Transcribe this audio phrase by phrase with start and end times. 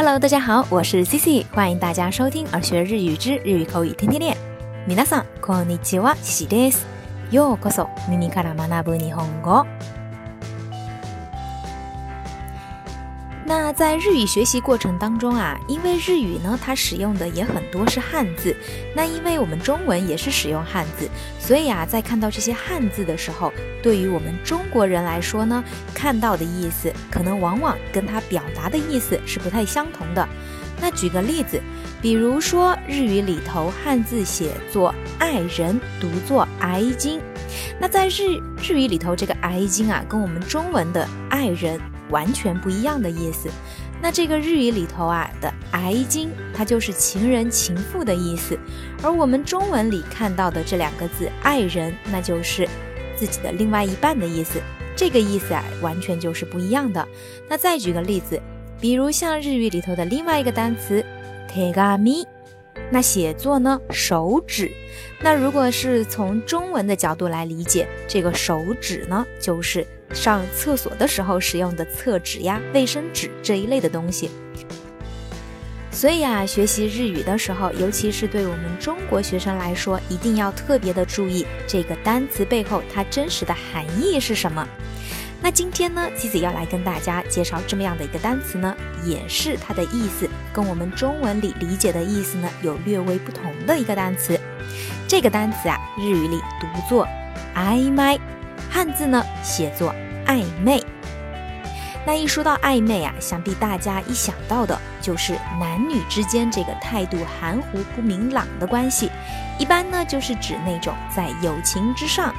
[0.00, 4.36] Hello，大家好，我是 Cici，欢迎大家收听而学日语之日语口语天天练。
[4.88, 6.86] 皆さんこんにちは、Cici です。
[7.30, 9.64] ようこそ耳から学ぶ日本語。
[13.53, 18.55] 那在日语学习过程当中啊，因为日语呢，它使用的也很多是汉字。
[18.95, 23.51] 那因为我们中文也是使用汉字，所以啊，在看到这些汉字的时候，
[23.83, 25.61] 对于我们中国人来说呢，
[25.93, 30.25] 看到的意思可能往往跟它表达的意思是不太相同的。
[30.79, 31.59] 那举个例子，
[32.01, 37.19] 比如说日语里头汉字写作“爱人”，读作“爱经”。
[37.81, 41.77] 那在日日语里头，这个“爱经”啊，跟我们中文的“爱人”。
[42.11, 43.49] 完全不一样的意思。
[44.01, 48.57] 那这个日语里头啊的爱金”，它就是情人情妇的意思，
[49.01, 52.67] 而我们中文里看到的这两个字爱人，那就是
[53.15, 54.59] 自己的另外一半的意思。
[54.95, 57.07] 这个意思啊，完全就是不一样的。
[57.49, 58.39] 那再举个例子，
[58.79, 61.03] 比如像日语里头的另外一个单词
[61.47, 62.25] ，t a m i
[62.91, 64.69] 那写作呢手指。
[65.21, 69.85] 那如果是从中文的角度来理解，这个手指呢就是。
[70.13, 74.29] 上厕所的时候使用的厕纸呀、卫生纸这一类的东西。
[75.91, 84.65] 所以啊，学习日语的时候，尤其是对我们中国学生来说，一定要特别的注意这个单词背后它真实的含义是什么。
[85.43, 94.39] 那今天呢，妻子要来跟大家介绍这么样的一个单词呢，也是它的意思跟我们中文里理解的意思呢有略微不同的一个单词。
[95.07, 97.05] 这个单词啊，日语里读作
[97.55, 98.19] “i m i
[98.71, 99.93] 汉字呢，写作
[100.25, 100.81] 暧昧。
[102.07, 109.11] 那一说到暧昧啊，想必大家一想到的，就是男女之间这个态度含糊不明朗的关系。
[109.59, 112.33] 一般呢，就是指那种在友情之上，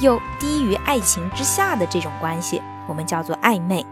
[0.00, 3.84] 又低于爱情之下的这种关系，我们叫做暧昧。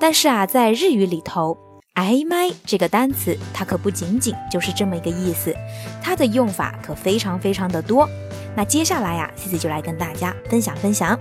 [0.00, 1.56] 但是啊，在日语里头。
[1.94, 5.52] 挨麦这个单词，它可不仅仅就是这么一个意思，
[6.00, 8.08] 它的用法可非常非常的多。
[8.56, 11.18] 那接下来呀，Cici 就来跟大家分享分享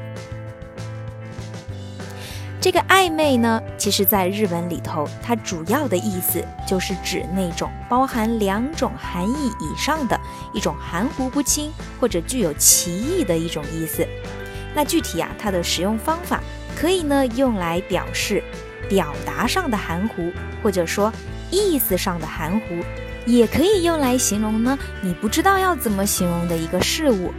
[2.61, 3.59] 这个暧昧呢。
[3.79, 10.19] 其实，在日文里头，它主要的意思就是指那种包含两种含义以上的
[10.53, 14.07] 一种含糊不清或者具有歧义的一种意思。
[14.75, 16.39] 那具体啊，它的使用方法
[16.79, 18.43] 可以呢用来表示。
[18.88, 20.32] 表达上的含糊，
[20.62, 21.12] 或者说
[21.50, 22.84] 意思上的含糊。
[23.26, 27.32] 也可以用来形容呢，你不知道要怎么形容的一个事物。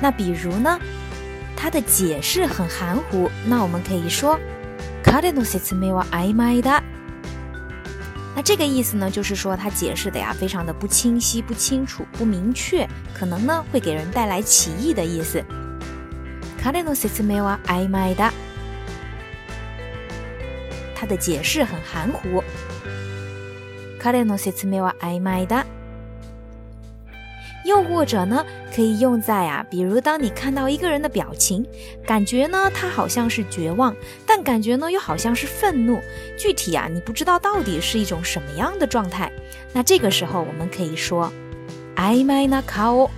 [0.00, 0.78] 那比如呢，
[1.56, 4.38] 它的解释很含糊，那我们可以说，
[5.02, 6.80] 彼の説明は曖昧だ。
[8.36, 15.44] 那这个意思呢，就是说他解释的呀，非常的不清晰、不清楚、不明确，可能呢会给人带来歧义的意思。
[16.62, 18.30] 彼の説明は曖昧だ。
[21.06, 22.42] 他的解释很含糊。
[24.00, 25.64] 彼の説明は曖昧だ。
[27.64, 28.44] 又或者呢，
[28.74, 31.64] 可以用在啊，比如当你看到一个人的表情，
[32.04, 33.94] 感觉呢他好像是绝望，
[34.26, 36.00] 但感觉呢又好像是愤怒，
[36.36, 39.30] 具体啊你不知道到底是一种什么样的状态。
[39.72, 41.32] 那这个时候我们可以说
[41.94, 43.08] 曖昧な顔，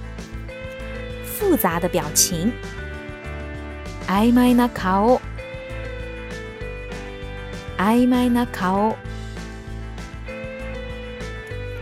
[1.24, 2.52] 复杂的表情。
[4.08, 5.18] 曖昧な顔，
[7.78, 8.94] 曖昧な顔。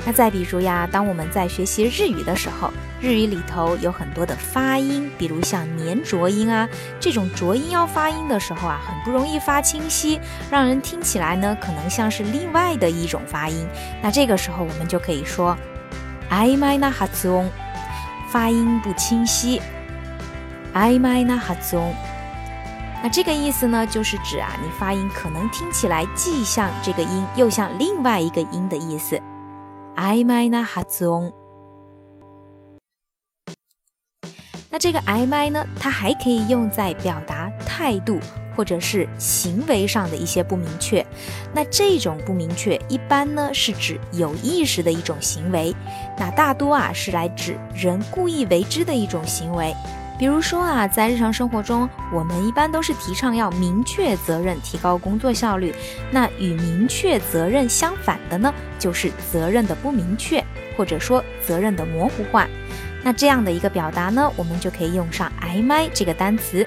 [0.05, 6.69] 那再比如呀，当我们在学习日语的时候，日语里头有很多的发音，比如像黏浊音啊，
[6.99, 10.19] 这种浊音要发音的时候啊，很不容易发清晰，
[10.51, 13.65] 让人听起来呢，可能像是另外的一种发音。
[14.03, 15.57] 那这个时候我们就可以说，
[16.31, 17.49] 曖昧な発音，
[18.29, 19.63] 发音不清晰。
[20.75, 21.95] 曖昧な発音。
[23.04, 29.22] 那这个意思呢，就是指啊，你发音可能听起来既像这个音，又像另外一个音的意思。
[29.96, 30.50] I might
[34.70, 38.20] 那这个 I might 呢，它还可以用在表达态度
[38.56, 41.06] 或者是行为上的一些不明确。
[41.54, 45.74] 那这种不明确一般呢是指有意识的一种行为，
[46.18, 49.74] 那大多啊是来指人故意为之的一种行为。
[50.19, 55.75] 比如说啊，在日常生活中，我们一般都是提倡要明确责任，提高工作效率。
[56.13, 60.45] 那与明确责任相反的呢，就是责任的不明确，
[60.77, 62.47] 或者说责任的模糊化。
[63.03, 66.65] 那这样的一个表达呢，我们就可以用上“曖昧”这个单词。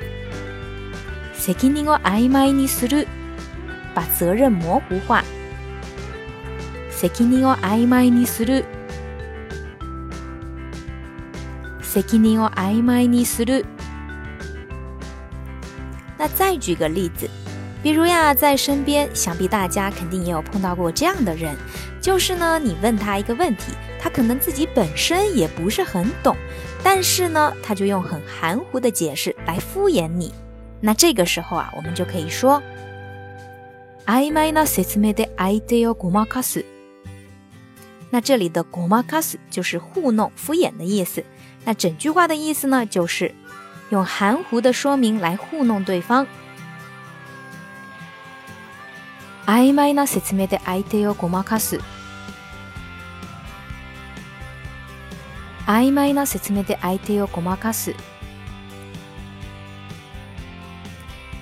[1.39, 3.05] 責任を曖昧にする，
[3.93, 5.23] 把责任模糊化。
[6.91, 8.65] 責任を曖昧にする。
[11.89, 13.65] 責任を曖昧にする。
[16.17, 17.29] 那再举个例子，
[17.83, 21.55] 比如呀，在身边，想必大家肯定也有碰到过这样的人，
[22.01, 26.35] 就是呢，你问他一个问题，他可能自己本身也不是很懂，
[26.81, 30.33] 但是呢，他就用很含糊的解释来敷衍你。
[30.79, 32.61] 那这个时候啊，我们就可以说，
[34.05, 36.63] 曖昧な説明で相手をごまかす。
[38.11, 41.23] 那这里的ごまかす就是糊弄、敷衍的意思。
[41.63, 43.33] 那整句话的意思呢，就是
[43.89, 46.27] 用含糊的说明来糊弄对方。
[49.45, 51.79] 曖昧な説明で相手をごまかす。
[55.67, 57.95] 曖昧な説明で相手をごまかす。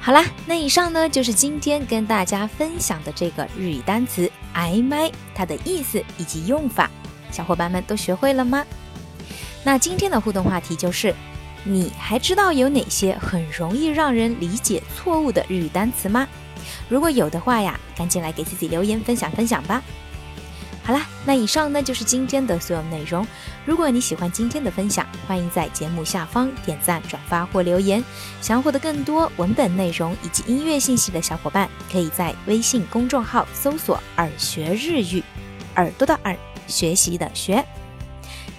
[0.01, 6.89] 好啦，那以上呢就是今天跟大家分享的这个日语单词“暧昧”，它的意思以及用法，
[7.31, 8.65] 小伙伴们都学会了吗？
[9.68, 11.14] 那今天的互动话题就是，
[11.62, 16.26] 你还知道有哪些很容易让人理解错误的日语单词吗？
[16.88, 19.82] 如果有的话呀，赶紧来给自己留言分享分享吧。
[20.84, 23.26] 好啦，那以上呢就是今天的所有内容。
[23.66, 28.02] 如果你喜欢今天的分享，欢迎在节目下方点赞、转发或留言。
[28.40, 35.22] 想要获得更多文本内容以及音乐信息的小伙伴，可以在微信公众号搜索“耳学日语”，
[35.76, 36.34] 耳朵的耳，
[36.66, 37.62] 学习的学。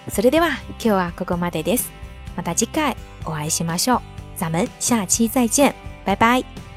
[0.09, 1.91] それでは今日はここまでです。
[2.35, 2.95] また次回
[3.25, 4.01] お会いしましょう。
[4.37, 5.73] 咱们下期再见。
[6.05, 6.68] バイバイ。